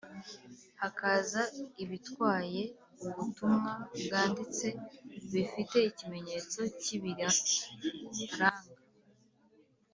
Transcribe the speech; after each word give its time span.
hakaza 0.81 1.41
ibitwaye 1.83 2.61
ubutumwa 3.07 3.73
bwanditse 4.01 4.67
bifite 5.31 5.77
ikimenyetso 5.89 6.59
kibiranga 6.81 7.53